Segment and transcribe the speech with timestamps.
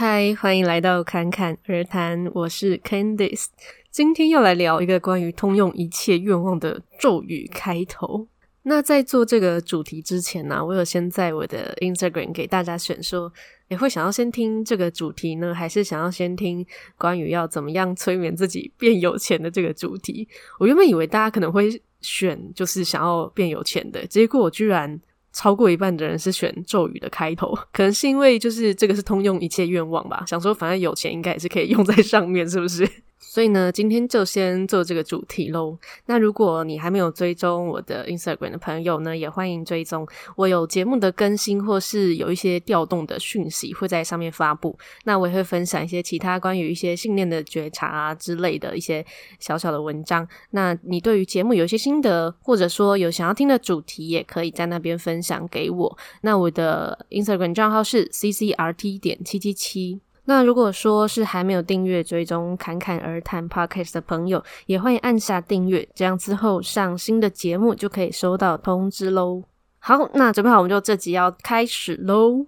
[0.00, 3.46] 嗨，欢迎来到侃侃而谈，我是 Candice，
[3.90, 8.28] 今天要来聊一个关于通用一切愿望的咒语开头。
[8.62, 13.32] 那在做这个主题之前呢、我有先在我的 Instagram 给大家选说，
[13.66, 16.64] 你会想要先听这个主题呢，还是想要先听
[16.96, 20.28] 关于要怎么样催眠自己变有钱的这个主题？
[20.60, 25.00] 我原本以为大家可能会选就是想要变有钱的，结果我居然
[25.32, 32.88] 超过一半的人是选咒语的开头， 可能是因为就是这个是通用一切愿望吧，想说反正有钱应该也是可以用在上面，是不是？
[33.20, 35.76] 所以呢，今天就先做这个主题喽。
[36.06, 40.06] 那如果你还没有追踪我的 Instagram 的朋友呢，也欢迎追踪。
[40.36, 44.78] 我有节目的更新，或是有一些调动的讯息会在上面发布。
[45.04, 49.04] 那我也会分享一些其他关于一些信念的觉察啊之类的一些
[49.38, 50.26] 小小的文章。
[50.50, 55.98] 那你对于节目有一些心得，或者说有想要听的主题，也可以在那边分享给我。
[56.22, 60.00] 那我的 Instagram 账号是 ccrt 点七七七。
[60.30, 69.42] 那如果说是还没有订阅追踪侃侃而谈 Podcast 的朋友，也欢迎按下订阅，这样之后上新的节目就可以收到通知喽。
[69.78, 72.44] 好，那准备好，我们就这集要开始喽。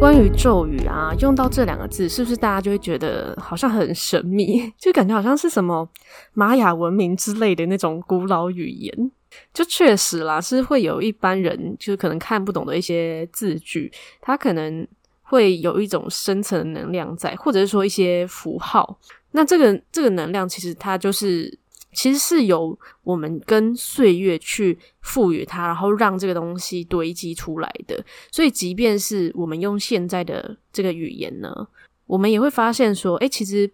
[0.00, 5.86] 关于咒语啊，用到这两个字，是不是大家就会觉得好像很神秘， 就感觉好像是什么
[6.32, 9.10] 玛雅文明之类的那种古老语言？
[9.54, 14.86] 就确实啦，是会有一般人就是可能看不懂的一些字句，它可能
[15.22, 18.98] 会有一种深层的能量在，或者是说一些符号。
[19.32, 21.58] 那这个这个能量其实它就是
[21.92, 28.02] 其实是由我们跟岁月去赋予它，然后让这个东西堆积出来的。
[28.30, 31.68] 所以，即便是我们用现在的这个语言呢，
[32.06, 33.70] 我们也会发现说，诶，其实。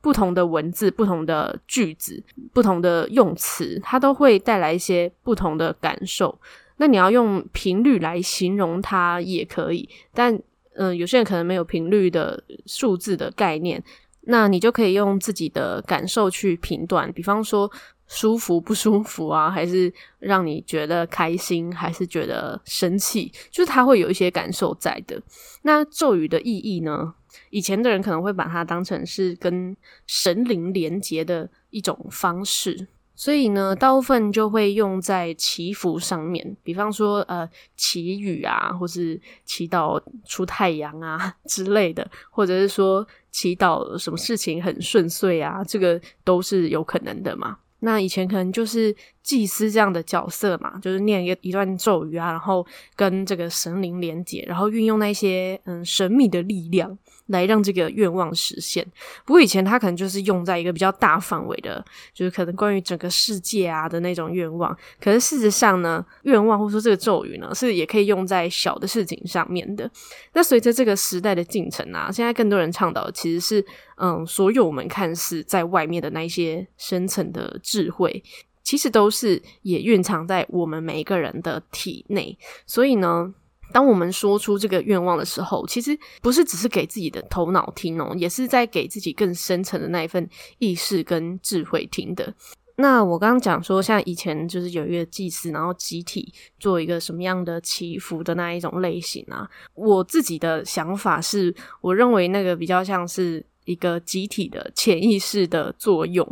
[0.00, 6.38] 不同的文字、不同的句子、不同的用词，它都会带来一些不同的感受。
[6.78, 10.40] 那你要用频率来形容它也可以，但
[10.74, 13.82] 嗯、有些人可能没有频率的数字的概念，
[14.22, 17.12] 那你就可以用自己的感受去评断。
[17.12, 17.70] 比方说
[18.06, 25.20] 舒服不舒服啊，还是让你觉得开心，还是觉得生气，就是它会有一些感受在的。
[25.62, 27.12] 那咒语的意义呢？
[27.48, 32.86] 以前的人可能会把它当成是跟神灵连接的一种方式，
[33.16, 47.58] 所以呢，大部分就会用在祈福上面，比方说呃祈雨啊，或是祈祷出太阳啊 之类的，或者是说祈祷什么事情很顺遂啊，这个都是有可能的嘛。
[47.82, 52.66] 那以前可能就是祭司这样的角色嘛，就是念一一段咒语啊，然后
[52.96, 58.84] 跟这个神灵连接，然后运用那些嗯神秘的力量来让这个愿望实现。
[59.24, 64.76] 不过以前他可能就是用在一个比较大范围的，就是可能关于整个世界啊的那种愿望。
[65.00, 69.88] 可是事实上呢，愿望或者说这个咒语呢，是也可以用在小的事情上面的。
[70.32, 73.64] 那随着这个时代的进程啊，现在更多人倡导的其实是
[73.96, 78.22] 嗯，所有我们看似在外面的那一些深层的智慧，
[78.70, 82.38] 其实都是也蕴藏在我们每一个人的体内。
[82.66, 83.34] 所以呢，
[83.72, 90.24] 当我们说出这个愿望的时候，其实不是只是给自己的头脑听哦，也是在给自己更深层的那一份
[90.60, 92.32] 意识跟智慧听的。
[92.76, 106.24] 那我刚刚讲说，像以前就是有一个祭祀，然后集体做一个什么样的祈福的那一种类型啊，我自己的想法是，我认为那个比较像是一个集体的潜意识的作用。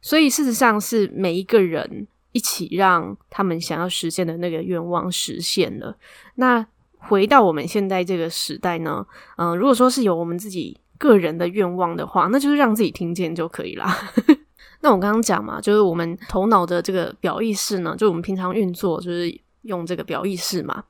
[0.00, 5.96] 所以，事实上是每一个人一起让他们想要实现的那个愿望实现了。
[6.36, 6.64] 那
[6.98, 13.96] 回到我们现在这个时代呢，嗯、如果说是有我们自己个人的愿望的话，那就是让自己听见就可以啦。
[14.82, 20.84] 那我刚刚讲嘛，就是我们头脑的这个表意识呢，就我们平常运作就是用这个表意识嘛。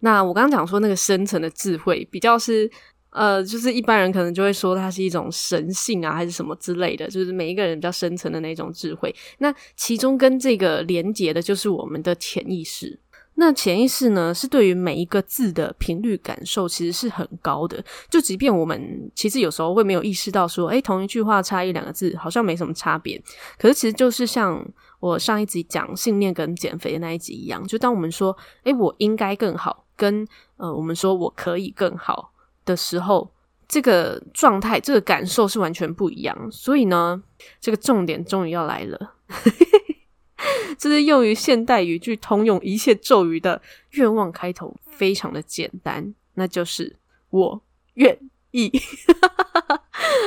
[0.00, 2.70] 那我刚刚讲说那个深层的智慧，比较是。
[3.16, 9.14] 呃，就是一般人可能就会说它是一种神性啊，还是什么之类的，就是每一个人比较深层的那种智慧。
[9.38, 13.00] 那其中跟这个连结的就是我们的潜意识。
[13.38, 17.82] 那潜意识呢，是对于每一个字的频率感受其实是很高的。
[18.10, 23.22] 就即便我们其实有时候会没有意识到说，诶，同一句话差一两个字好像没什么差别。
[23.58, 24.66] 可是其实就是像
[25.00, 30.26] 我上一集讲信念跟减肥的那一集一样，就当我们说，诶，我应该更好，跟
[30.56, 32.32] 呃，我们说我可以更好。
[32.66, 33.32] 的时候，
[33.66, 36.36] 这个状态、这个感受是完全不一样。
[36.52, 37.22] 所以呢，
[37.58, 39.14] 这个重点终于要来了，
[40.76, 46.96] 这是用于现代语句通用一切咒语的愿望开头，非常的简单，那就是
[47.30, 47.62] “我
[47.94, 48.18] 愿
[48.50, 48.70] 意”。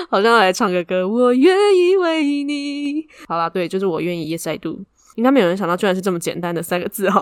[0.09, 3.07] 好像要来唱个歌，“我愿意为你”。
[3.29, 4.25] 好啦，对，就是“我愿意”。
[4.35, 4.83] Yes, I do。
[5.15, 7.21] 应该没有人想到，居然是这么简单的三个字哈。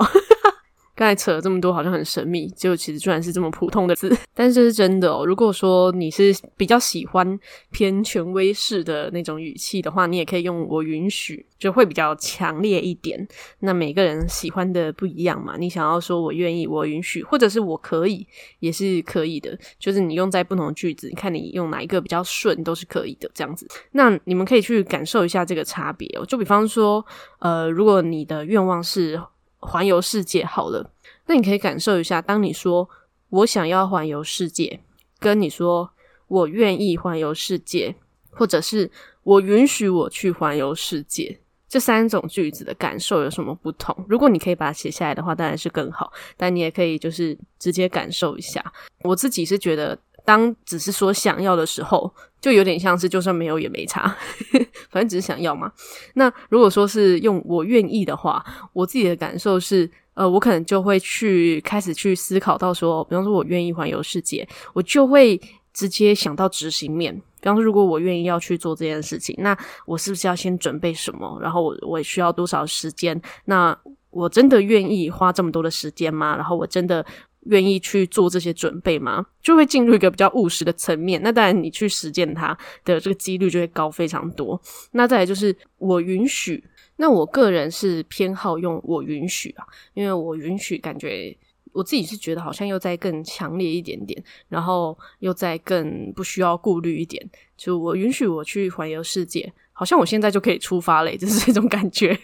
[0.97, 4.11] 刚才扯了这么多，好像很神秘，结果其实居然是这么普通的字。
[4.33, 5.23] 但是这是真的哦。
[5.23, 7.39] 如果说你是比较喜欢
[7.69, 13.27] 偏权威式的那种语气的话，你也可以用“我允许”，就会比较强烈一点。
[13.59, 18.25] 那每个人喜欢的不一样嘛，你想要说我愿意、我允许，或者是我可以，
[18.57, 19.55] 也是可以的。
[19.77, 23.29] 就是你用在不同的句子，你看你用哪一个比较顺，都是可以的。
[23.35, 26.25] 这样子，那你们可以去感受一下这个差别哦。
[26.25, 27.05] 就比方说，
[27.37, 29.21] 呃，如果你的愿望是。
[29.59, 30.91] 环游世界好了，
[31.25, 32.87] 那你可以感受一下，当你说
[33.29, 34.79] 我想要环游世界，
[35.19, 35.89] 跟你说
[36.27, 37.95] 我愿意环游世界，
[38.29, 38.89] 或者是
[39.23, 44.05] 我允许我去环游世界，这三种句子的感受有什么不同？
[44.07, 46.11] 如果你可以把它写下来的话，当然是更好。
[46.37, 48.63] 但你也可以就是直接感受一下。
[49.01, 54.15] 我自己是觉得，当只是说想要的时候，就有点像是就算没有也没差，
[54.89, 55.71] 反正只是想要嘛。
[56.13, 58.43] 那如果说是用我愿意的话，
[58.73, 65.39] 我自己的感受是，呃，我可能就会去开始去思考到说，比方说我愿意环游世界，我就会
[65.73, 67.15] 直接想到执行面。
[67.41, 71.39] 比方说，如果我愿意要去做这件事情，那我是不是要先准备什么？
[71.41, 73.19] 然后我我需要多少时间？
[73.45, 73.77] 那
[74.09, 76.35] 我真的愿意花这么多的时间吗？
[76.35, 77.05] 然后我真的。
[77.49, 79.25] 愿意去做这些准备吗？
[79.41, 81.21] 就会进入一个比较务实的层面。
[81.23, 84.61] 那当然，你去实践它的这个几率就会高非常多。
[84.91, 86.63] 那再来就是我允许。
[86.99, 89.63] 那我个人是偏好用我允许啊，
[89.93, 91.37] 因为我允许感觉
[91.71, 94.19] 我自己是觉得好像又再更强烈一点点，
[94.49, 97.23] 然后又再更不需要顾虑一点。
[97.55, 102.17] 就我允许我去环游世界，好像我现在就可以出发了，就是这种感觉，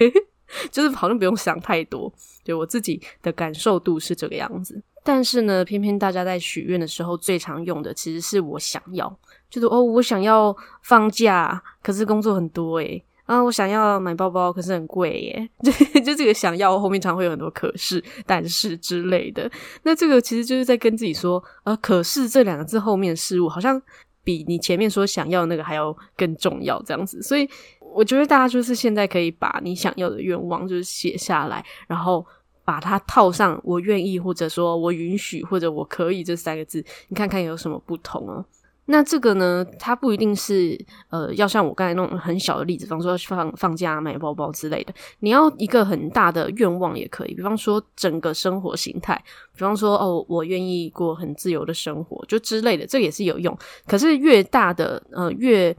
[0.72, 2.12] 就是好像不用想太多。
[2.44, 4.82] 对，我自己的感受度是这个样子。
[5.06, 9.14] 但是呢，偏偏大家在许愿的时候最常用的其实是我想要，
[9.50, 19.50] 就是哦，我想要放假，可是工作很多诶啊，我想要买包包，可是很贵耶， 就就这个想要后面常会有很多可是、但是之类的。
[19.84, 23.82] 那这个其实就是在跟自己说，呃，可是这两个字后面的事物好像
[24.24, 27.22] 比你前面说想要那个还要更重要，这样子。
[27.22, 27.50] 所以
[27.94, 32.26] 我觉得大家就是现在可以把你想要的愿望就是写下来，然后。
[32.66, 38.46] 把它套上“我愿意”或者说我允许或者我可以这三个字，你看看有什么不同哦？
[38.86, 40.80] 那这个呢，它不一定是
[41.10, 44.94] 呃，要像我刚才那种很小的例子，比方说放放假买包包之类的。
[45.20, 49.22] 你要一个很大的愿望也可以，比方说整个生活形态，
[49.54, 53.58] 比方说哦，我愿意过很自由的生活，就之类的，这也是有用。
[53.86, 55.76] 可是越大的呃，越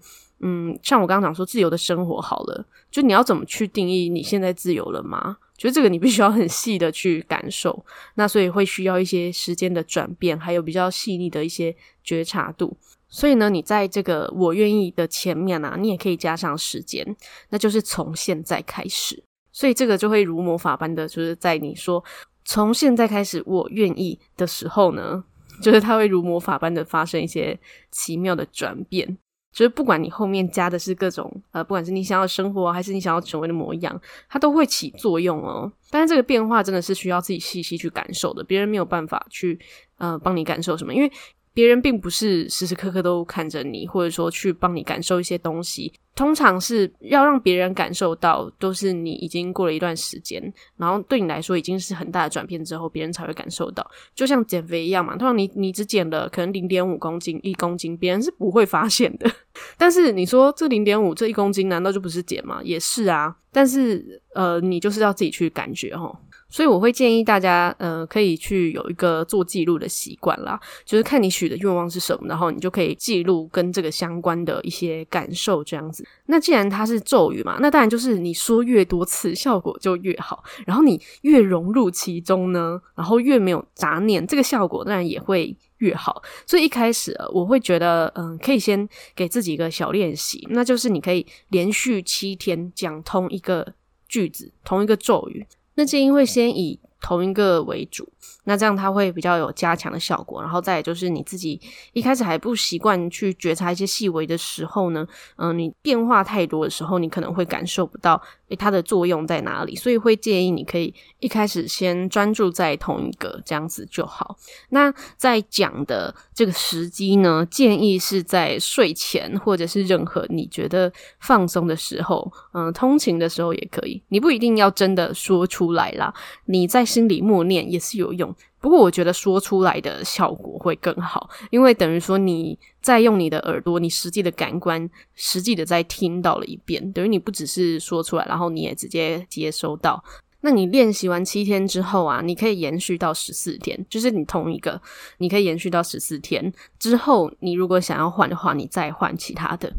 [0.47, 5.39] 嗯，像我刚刚讲说自由的生活好了，就你要怎么去定义你现在自由了吗？
[5.57, 7.85] 觉得这个你必须要很细的去感受，
[8.17, 12.77] 那所以会需要一些时间的转变，还有比较细腻的一些觉察度。
[13.09, 17.17] 所以呢，你在这个“我愿意”的前面啊，你也可以加上时间，
[17.49, 19.23] 那就是从现在开始。
[19.53, 22.05] 所以这个就会如魔法般的，就是在你说
[22.45, 25.25] 从现在开始“我愿意”的时候呢，
[25.63, 27.59] 就是它会如魔法般的发生一些
[27.93, 29.17] 奇妙的转变。
[29.55, 33.99] 就是不管你后面加的是各种呃，不管是你想要生活还是你想要成为的模样，
[34.29, 35.73] 它都会起作用哦。
[35.91, 39.59] 但是这个变化真的是需要自己细细去感受的，别人没有办法去
[39.97, 41.11] 呃帮你感受什么，因为。
[41.55, 45.93] 别人并不是时时刻刻都看着你，或者说去帮你感受一些东西。
[46.17, 50.41] 通常是要让别人感受到，都是你已经过了一段时间，
[50.77, 53.89] 然后对你来说已经是很大的转变之后，别人才会感受到。
[54.15, 59.29] 就像减肥一样嘛，通常你你只减了可能零点五公斤、一公斤，别人是不会发现的。
[59.77, 62.61] 但是你说这零点五、这一公斤，难道就不是减吗？
[62.63, 63.35] 也是啊。
[63.51, 66.17] 但是呃，你就是要自己去感觉齁。
[66.55, 76.07] 所以我会建议大家，呃，可以去有一个做记录的习惯啦，就是看你许的愿望是什么，然后你就可以记录跟这个相关的一些感受，这样子。
[76.27, 80.45] 那既然它是咒语嘛，那当然就是你说越多次，效果就越好。
[80.65, 86.23] 然后你越融入其中呢，然后越没有杂念，这个效果当然也会越好。
[86.47, 93.75] 所以一开始我会觉得，嗯、可以先给自己一个小练习，那就是你可以连续七天讲同一个
[94.07, 95.45] 句子，同一个咒语。
[95.75, 98.11] 那就因为先以同一个为主，
[98.45, 100.41] 那这样它会比较有加强的效果。
[100.41, 101.61] 然后再就是你自己
[101.93, 105.07] 一开始还不习惯去觉察一些细微的时候呢，
[105.37, 108.23] 嗯、你变化太多的时候，你可能会感受不到。
[108.57, 109.75] 它的作用在哪里？
[109.75, 114.37] 所以会建议你可以一开始先专注在同一个，这样子就好。
[114.69, 124.01] 那在讲的这个时机呢，建议是在睡前或者是任何你觉得放松的时候，嗯，通勤的时候也可以。
[124.11, 128.33] 你不一定要真的说出来啦，你在心里默念也是有用。
[128.61, 140.03] 不过我觉得说出来的效果会更好，因为等于说你在用你的耳朵，你实际的感官，实际的在听到了一遍，等于你不只是说出来，然后你也直接接收到。
[140.41, 144.81] 那你练习完七天之后啊，你可以延续到十四天，就是你同一个，
[145.19, 149.73] 你可以延续到十四天之后，你如果想要换的话，你再换其他的。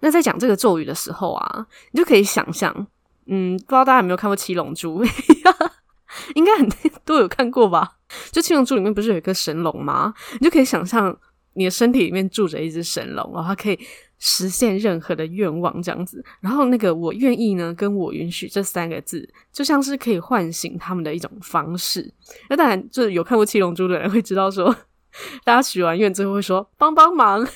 [0.00, 2.86] 那在讲这个咒语的时候啊，你就可以想象，
[3.26, 5.04] 嗯，不知道大家有没有看过《七龙珠》？
[6.34, 7.96] 应该很多都有看过吧？
[8.30, 10.12] 就《七龙珠》里面不是有一个神龙吗？
[10.40, 11.16] 你就可以想象
[11.54, 13.78] 你的身体里面住着一只神龙，然后它可以
[14.18, 16.24] 实现任何的愿望，这样子。
[16.40, 22.12] 然后那个“我愿意”呢，跟我允许这三个字，就像是可以唤醒他们的一种方式。
[22.48, 24.74] 那当然，就是有看过《七龙珠》的人会知道说，
[25.44, 27.46] 大家许完愿之后会说“帮帮忙”。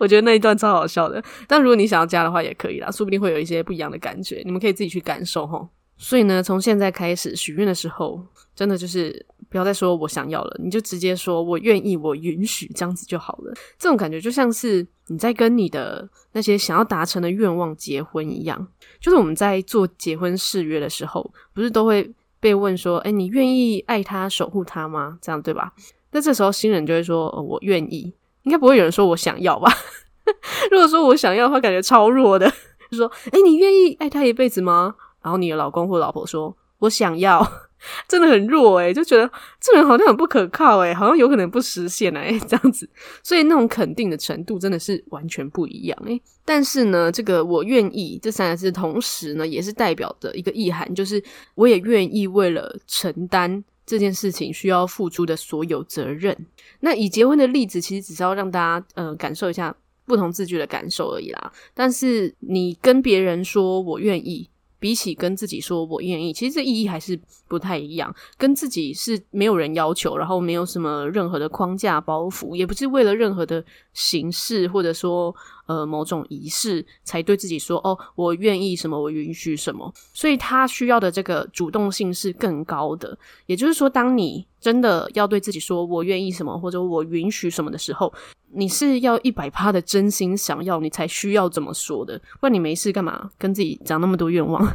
[0.00, 1.22] 我觉得那一段超好笑的。
[1.46, 4.42] 但如果你想要加的话，也可以啦，说不定会有一些不一样的感觉。
[4.44, 5.68] 你们可以自己去感受齁。
[5.98, 8.24] 所以呢，从现在开始许愿的时候，
[8.54, 13.52] 真的就是不要再说我想要了，你就直接说我愿意，我允许，这样子就好了。
[13.76, 18.68] 这种感觉就像是你在跟你的那些想要达成的愿望结婚一样。
[19.00, 25.72] 就是我们在做结婚誓约的时候，不是都会被问说：“诶，你愿意爱他、守护他吗？”这样对吧？
[26.12, 28.12] 那这时候新人就会说：“哦，我愿意。”
[28.44, 29.70] 应该不会有人说我想要吧？
[30.70, 32.48] 如果说我想要的话，感觉超弱的。
[32.90, 37.44] 就说：“诶，你愿意爱他一辈子吗？”然后你的老公或老婆说：“我想要。
[38.08, 42.90] ”真的很弱诶，就觉得这人好像很不可靠诶，好像有可能不实现诶， 这样子。
[43.22, 46.20] 所以那种肯定的程度真的是完全不一样诶。
[46.44, 51.22] 但是呢，这个“我愿意”这三个字，同时呢，也是代表的一个意涵，就是
[51.54, 56.36] 我也愿意为了承担这件事情需要付出的所有责任。
[56.80, 59.72] 那以结婚的例子，其实只是要让大家呃感受一下
[60.04, 61.52] 不同字句的感受而已啦。
[61.74, 64.50] 但是你跟别人说我愿意。
[64.80, 68.14] 比起跟自己说我愿意，其实这意义还是不太一样。
[68.36, 75.34] 跟自己是没有人要求，然后没有什么任何的框架包袱，也不是为了任何的形式或者说
[75.68, 79.92] 呃某种仪式才对自己说哦，我愿意什么，我允许什么。
[80.12, 83.16] 所以他需要的这个主动性是更高的。
[83.46, 88.12] 也就是说，当你真的要对自己说我愿意什么，或者我允许什么的时候，
[88.52, 92.18] 你是要一百趴的真心想要，你才需要这么说的。
[92.40, 94.66] 不然你没事干嘛跟自己讲那么多愿望？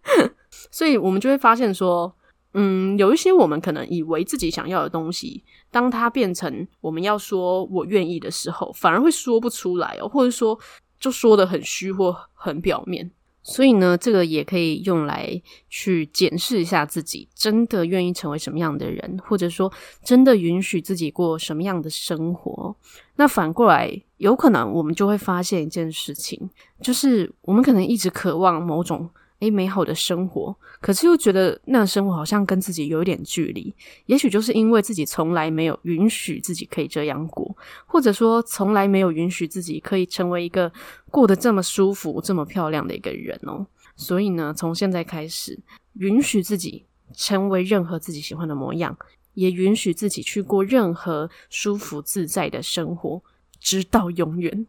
[0.70, 2.12] 所以我们就会发现说，
[2.54, 10.58] 嗯，有一些我们可能以为自己想要的东西，当它变成我们要说我愿意的时候，反而会说不出来哦，或者说
[11.00, 13.10] 就说得很虚或很表面。
[13.44, 19.72] 所以呢，这个也可以用来去检视一下自己，真的愿意成为什么样的人，或者说
[20.04, 22.76] 真的允许自己过什么样的生活。
[23.16, 29.10] 那反过来，有可能我们就会发现一件事情，就是我们可能一直渴望某种。
[29.42, 33.74] 诶，美好的生活，可是又觉得那个生活好像跟自己有一点距离。
[34.06, 40.72] 也许就是因为自己从来没有允许自己可以这样过，或者说从来没有允许自己可以成为一个
[41.10, 43.66] 过得这么舒服、这么漂亮的一个人哦。
[43.96, 45.58] 所以呢，从现在开始，
[45.94, 48.96] 允许自己成为任何自己喜欢的模样，
[49.34, 53.20] 也允许自己去过任何舒服自在的生活，
[53.58, 54.66] 直到永远。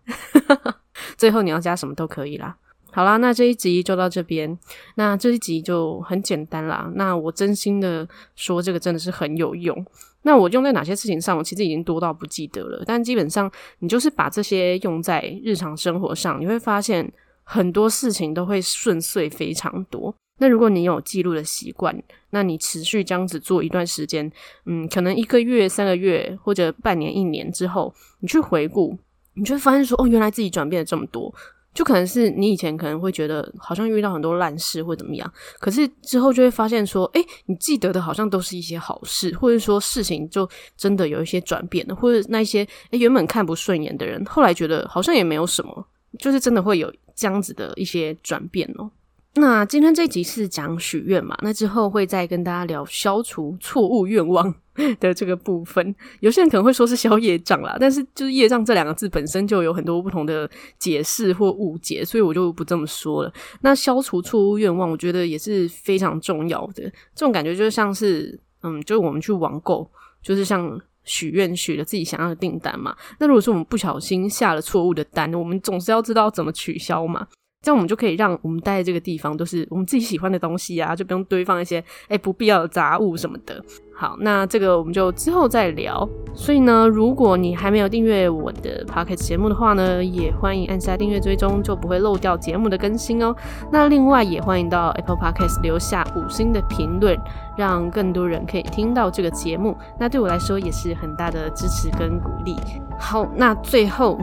[1.16, 2.58] 最后你要加什么都可以啦。
[2.94, 4.56] 好啦，那这一集就到这边。
[4.96, 6.92] 那这一集就很简单啦。
[6.94, 9.84] 那我真心的说，这个真的是很有用。
[10.22, 11.36] 那我用在哪些事情上？
[11.36, 12.84] 我其实已经多到不记得了。
[12.86, 17.12] 但基本上，你就是把这些用在日常生活上，你会发现
[17.44, 20.14] 很多事情都会顺遂非常多。
[20.40, 21.96] 那如果你有记录的习惯，
[22.30, 24.32] 那你持续这样子做一段时间，
[24.66, 28.98] 嗯，可能一个月、三个月或者半年、一年之后，你去回顾，
[29.34, 31.34] 你就会发现说，哦，原来自己转变了这么多。
[31.74, 45.88] 就可能是你以前可能会觉得好像遇到很多烂事或怎么样，可是之后就会发现说，诶，你记得的好像都是一些好事，或者说事情就真的有一些转变了，或者那些诶原本看不顺眼的人，后来觉得好像也没有什么，
[46.20, 48.90] 就是真的会有这样子的一些转变哦。
[49.36, 54.54] 那今天这集是讲许愿嘛，那之后会再跟大家聊消除错误愿望
[55.00, 55.96] 的这个部分。
[56.20, 60.48] 有些人可能会说是消业障啦，但是就是业障这两个字本身就有很多不同的
[60.78, 63.34] 解释或误解，所以我就不这么说了。
[63.62, 66.84] 那消除错误愿望，我觉得也是非常重要的。
[67.16, 69.90] 这种感觉就像是，嗯，就是我们去网购，
[70.22, 72.96] 就是像许愿许了自己想要的订单嘛。
[73.20, 77.28] 那如果说我们不小心下了错误的单，我们总是要知道怎么取消嘛。
[77.64, 83.64] 这样我们就可以让我们待在这个地方都是我们自己喜欢的东西啊， 就不用堆放一些诶不必要的杂物什么的。
[83.96, 86.08] 好，那这个我们就之后再聊。
[86.34, 93.34] 所以呢，如果你还没有订阅我的 Podcast 节目的话呢，也欢迎按下订阅追踪，就不会漏掉节目的更新哦。
[93.72, 97.18] 那另外也欢迎到 Apple Podcast 留下五星的评论，
[97.56, 99.78] 让更多人可以听到这个节目。
[99.98, 102.58] 那对我来说也是很大的支持跟鼓励。
[103.00, 104.20] 好，那最后。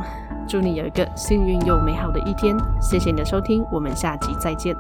[0.51, 2.57] 祝你有一个幸运又美好的一天！
[2.81, 4.75] 谢谢你的收听，我们下集再见。